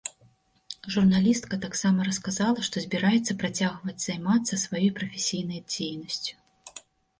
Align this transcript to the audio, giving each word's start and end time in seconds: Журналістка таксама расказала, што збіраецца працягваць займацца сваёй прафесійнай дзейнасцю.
Журналістка 0.93 1.59
таксама 1.65 2.07
расказала, 2.09 2.65
што 2.69 2.83
збіраецца 2.87 3.37
працягваць 3.45 3.97
займацца 4.07 4.61
сваёй 4.65 4.91
прафесійнай 4.99 5.65
дзейнасцю. 5.71 6.33